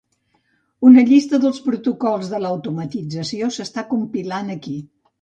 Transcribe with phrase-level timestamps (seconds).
[0.89, 4.79] Una llista dels protocols de l'automatització s'està compilant aquí.